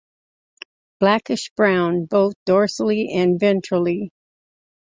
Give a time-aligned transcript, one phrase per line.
[0.99, 4.09] Blackish brown, both dorsally and ventrally.